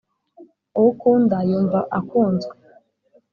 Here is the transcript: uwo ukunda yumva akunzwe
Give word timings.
uwo 0.77 0.89
ukunda 0.93 1.37
yumva 1.49 1.79
akunzwe 1.99 2.53